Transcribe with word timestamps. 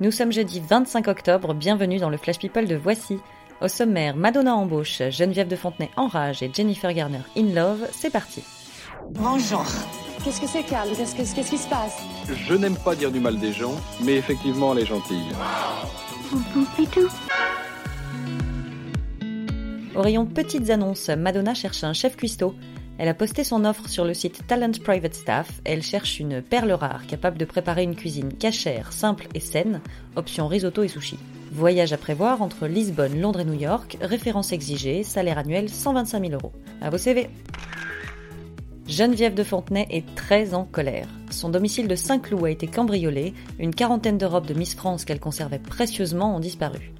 Nous 0.00 0.10
sommes 0.10 0.32
jeudi 0.32 0.60
25 0.60 1.08
octobre, 1.08 1.54
bienvenue 1.54 1.98
dans 1.98 2.10
le 2.10 2.16
Flash 2.16 2.38
People 2.38 2.66
de 2.66 2.76
Voici. 2.76 3.18
Au 3.62 3.68
sommaire, 3.68 4.16
Madonna 4.16 4.54
embauche, 4.54 5.00
Geneviève 5.10 5.48
de 5.48 5.56
Fontenay 5.56 5.88
enrage 5.96 6.42
et 6.42 6.50
Jennifer 6.52 6.92
Garner 6.92 7.20
in 7.36 7.54
love, 7.54 7.86
c'est 7.92 8.10
parti. 8.10 8.42
Bonjour. 9.10 9.64
Qu'est-ce 10.22 10.40
que 10.40 10.46
c'est, 10.46 10.64
Carl 10.64 10.88
Qu'est-ce 10.94 11.14
que- 11.14 11.34
qu'est-ce 11.34 11.50
qui 11.50 11.56
se 11.58 11.68
passe? 11.68 11.96
Je 12.28 12.54
n'aime 12.54 12.76
pas 12.76 12.94
dire 12.94 13.10
du 13.10 13.20
mal 13.20 13.38
des 13.38 13.52
gens, 13.52 13.74
mais 14.02 14.16
effectivement, 14.16 14.72
elle 14.74 14.80
est 14.82 14.86
gentille. 14.86 15.24
Au 19.94 20.02
rayon 20.02 20.26
petites 20.26 20.68
annonces, 20.68 21.08
Madonna 21.08 21.54
cherche 21.54 21.82
un 21.84 21.94
chef 21.94 22.16
cuistot. 22.16 22.54
Elle 22.98 23.08
a 23.08 23.14
posté 23.14 23.44
son 23.44 23.66
offre 23.66 23.88
sur 23.88 24.06
le 24.06 24.14
site 24.14 24.46
Talent 24.46 24.72
Private 24.82 25.14
Staff. 25.14 25.60
Elle 25.64 25.82
cherche 25.82 26.18
une 26.18 26.40
perle 26.40 26.72
rare 26.72 27.06
capable 27.06 27.36
de 27.36 27.44
préparer 27.44 27.82
une 27.82 27.94
cuisine 27.94 28.32
cachère, 28.32 28.92
simple 28.92 29.28
et 29.34 29.40
saine, 29.40 29.82
option 30.16 30.48
risotto 30.48 30.82
et 30.82 30.88
sushi. 30.88 31.18
Voyage 31.52 31.92
à 31.92 31.98
prévoir 31.98 32.40
entre 32.40 32.66
Lisbonne, 32.66 33.20
Londres 33.20 33.40
et 33.40 33.44
New 33.44 33.58
York, 33.58 33.98
référence 34.00 34.52
exigée, 34.52 35.02
salaire 35.02 35.38
annuel 35.38 35.68
125 35.68 36.20
000 36.20 36.32
euros. 36.32 36.52
À 36.80 36.88
vos 36.88 36.98
CV 36.98 37.28
Geneviève 38.88 39.34
de 39.34 39.42
Fontenay 39.42 39.86
est 39.90 40.14
très 40.14 40.54
en 40.54 40.64
colère. 40.64 41.08
Son 41.30 41.50
domicile 41.50 41.88
de 41.88 41.96
Saint-Cloud 41.96 42.44
a 42.44 42.50
été 42.50 42.66
cambriolé, 42.66 43.34
une 43.58 43.74
quarantaine 43.74 44.16
de 44.16 44.26
robes 44.26 44.46
de 44.46 44.54
Miss 44.54 44.74
France 44.74 45.04
qu'elle 45.04 45.20
conservait 45.20 45.58
précieusement 45.58 46.36
ont 46.36 46.40
disparu. 46.40 46.92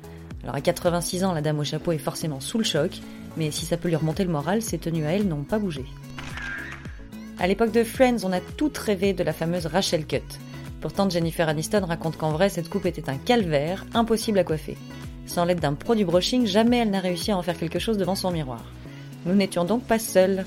Alors 0.42 0.56
à 0.56 0.60
86 0.60 1.24
ans, 1.24 1.32
la 1.32 1.42
dame 1.42 1.58
au 1.58 1.64
chapeau 1.64 1.92
est 1.92 1.98
forcément 1.98 2.40
sous 2.40 2.58
le 2.58 2.64
choc, 2.64 3.00
mais 3.36 3.50
si 3.50 3.66
ça 3.66 3.76
peut 3.76 3.88
lui 3.88 3.96
remonter 3.96 4.24
le 4.24 4.30
moral, 4.30 4.62
ses 4.62 4.78
tenues 4.78 5.06
à 5.06 5.12
elle 5.12 5.28
n'ont 5.28 5.44
pas 5.44 5.58
bougé. 5.58 5.84
À 7.38 7.46
l'époque 7.46 7.72
de 7.72 7.84
Friends, 7.84 8.24
on 8.24 8.32
a 8.32 8.40
toutes 8.40 8.78
rêvé 8.78 9.12
de 9.12 9.22
la 9.22 9.32
fameuse 9.32 9.66
Rachel 9.66 10.06
Cut. 10.06 10.22
Pourtant, 10.80 11.10
Jennifer 11.10 11.48
Aniston 11.48 11.84
raconte 11.84 12.16
qu'en 12.16 12.32
vrai, 12.32 12.48
cette 12.48 12.68
coupe 12.68 12.86
était 12.86 13.10
un 13.10 13.18
calvaire, 13.18 13.84
impossible 13.92 14.38
à 14.38 14.44
coiffer. 14.44 14.76
Sans 15.26 15.44
l'aide 15.44 15.60
d'un 15.60 15.74
pro 15.74 15.94
du 15.94 16.04
brushing, 16.04 16.46
jamais 16.46 16.78
elle 16.78 16.90
n'a 16.90 17.00
réussi 17.00 17.32
à 17.32 17.36
en 17.36 17.42
faire 17.42 17.58
quelque 17.58 17.78
chose 17.78 17.98
devant 17.98 18.14
son 18.14 18.30
miroir. 18.30 18.64
Nous 19.26 19.34
n'étions 19.34 19.64
donc 19.64 19.82
pas 19.82 19.98
seuls. 19.98 20.46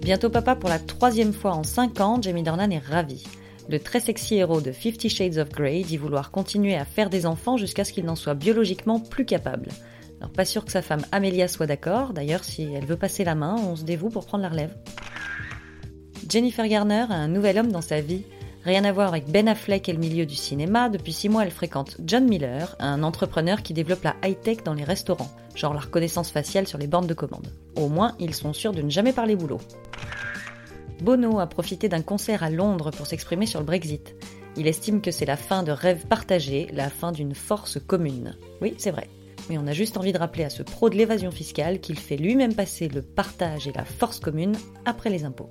Bientôt 0.00 0.30
papa 0.30 0.56
pour 0.56 0.70
la 0.70 0.78
troisième 0.78 1.34
fois 1.34 1.52
en 1.52 1.62
5 1.62 2.00
ans, 2.00 2.18
Jamie 2.20 2.42
Dornan 2.42 2.70
est 2.70 2.78
ravi. 2.78 3.22
Le 3.70 3.78
très 3.78 4.00
sexy 4.00 4.34
héros 4.34 4.60
de 4.60 4.72
Fifty 4.72 5.08
Shades 5.08 5.38
of 5.38 5.50
Grey 5.50 5.82
dit 5.82 5.96
vouloir 5.96 6.32
continuer 6.32 6.74
à 6.74 6.84
faire 6.84 7.08
des 7.08 7.24
enfants 7.24 7.56
jusqu'à 7.56 7.84
ce 7.84 7.92
qu'il 7.92 8.04
n'en 8.04 8.16
soit 8.16 8.34
biologiquement 8.34 8.98
plus 8.98 9.24
capable. 9.24 9.68
Alors 10.18 10.32
pas 10.32 10.44
sûr 10.44 10.64
que 10.64 10.72
sa 10.72 10.82
femme 10.82 11.04
Amelia 11.12 11.46
soit 11.46 11.68
d'accord, 11.68 12.12
d'ailleurs 12.12 12.42
si 12.42 12.64
elle 12.64 12.84
veut 12.84 12.96
passer 12.96 13.22
la 13.22 13.36
main, 13.36 13.54
on 13.64 13.76
se 13.76 13.84
dévoue 13.84 14.08
pour 14.08 14.26
prendre 14.26 14.42
la 14.42 14.48
relève. 14.48 14.74
Jennifer 16.28 16.66
Garner 16.66 17.06
a 17.10 17.14
un 17.14 17.28
nouvel 17.28 17.60
homme 17.60 17.70
dans 17.70 17.80
sa 17.80 18.00
vie. 18.00 18.24
Rien 18.64 18.84
à 18.84 18.90
voir 18.90 19.06
avec 19.10 19.30
Ben 19.30 19.46
Affleck 19.46 19.88
et 19.88 19.92
le 19.92 20.00
milieu 20.00 20.26
du 20.26 20.34
cinéma, 20.34 20.88
depuis 20.88 21.12
6 21.12 21.28
mois 21.28 21.44
elle 21.44 21.52
fréquente 21.52 21.96
John 22.04 22.24
Miller, 22.28 22.74
un 22.80 23.04
entrepreneur 23.04 23.62
qui 23.62 23.72
développe 23.72 24.02
la 24.02 24.16
high-tech 24.24 24.64
dans 24.64 24.74
les 24.74 24.82
restaurants, 24.84 25.30
genre 25.54 25.74
la 25.74 25.80
reconnaissance 25.80 26.32
faciale 26.32 26.66
sur 26.66 26.78
les 26.78 26.88
bornes 26.88 27.06
de 27.06 27.14
commande. 27.14 27.52
Au 27.76 27.88
moins, 27.88 28.16
ils 28.18 28.34
sont 28.34 28.52
sûrs 28.52 28.72
de 28.72 28.82
ne 28.82 28.90
jamais 28.90 29.12
parler 29.12 29.36
boulot. 29.36 29.60
Bono 31.02 31.40
a 31.40 31.46
profité 31.46 31.88
d'un 31.88 32.02
concert 32.02 32.42
à 32.42 32.50
Londres 32.50 32.90
pour 32.90 33.06
s'exprimer 33.06 33.46
sur 33.46 33.60
le 33.60 33.66
Brexit. 33.66 34.14
Il 34.56 34.66
estime 34.66 35.00
que 35.00 35.10
c'est 35.10 35.26
la 35.26 35.36
fin 35.36 35.62
de 35.62 35.72
rêves 35.72 36.06
partagés, 36.06 36.68
la 36.72 36.90
fin 36.90 37.12
d'une 37.12 37.34
force 37.34 37.78
commune. 37.86 38.36
Oui, 38.60 38.74
c'est 38.78 38.90
vrai. 38.90 39.08
Mais 39.48 39.58
on 39.58 39.66
a 39.66 39.72
juste 39.72 39.96
envie 39.96 40.12
de 40.12 40.18
rappeler 40.18 40.44
à 40.44 40.50
ce 40.50 40.62
pro 40.62 40.90
de 40.90 40.96
l'évasion 40.96 41.30
fiscale 41.30 41.80
qu'il 41.80 41.98
fait 41.98 42.16
lui-même 42.16 42.54
passer 42.54 42.88
le 42.88 43.02
partage 43.02 43.66
et 43.66 43.72
la 43.72 43.84
force 43.84 44.20
commune 44.20 44.56
après 44.84 45.10
les 45.10 45.24
impôts. 45.24 45.48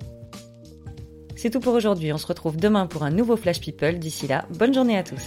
C'est 1.36 1.50
tout 1.50 1.60
pour 1.60 1.74
aujourd'hui, 1.74 2.12
on 2.12 2.18
se 2.18 2.26
retrouve 2.26 2.56
demain 2.56 2.86
pour 2.86 3.02
un 3.02 3.10
nouveau 3.10 3.36
Flash 3.36 3.60
People. 3.60 3.98
D'ici 3.98 4.26
là, 4.26 4.44
bonne 4.58 4.74
journée 4.74 4.98
à 4.98 5.02
tous. 5.02 5.22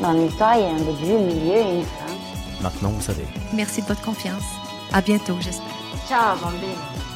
Dans 0.00 0.12
l'histoire, 0.12 0.56
il 0.56 0.60
y 0.60 0.64
a 0.64 0.68
un 0.68 0.78
début, 0.78 1.12
un 1.12 1.26
milieu 1.26 1.56
et 1.56 1.76
une 1.78 1.82
fin. 1.82 2.62
Maintenant, 2.62 2.90
vous 2.90 3.00
savez. 3.00 3.24
Merci 3.54 3.82
de 3.82 3.86
votre 3.86 4.02
confiance. 4.02 4.44
À 4.92 5.00
bientôt, 5.00 5.36
j'espère. 5.40 5.66
Ciao, 6.08 6.36
bambine. 6.38 7.15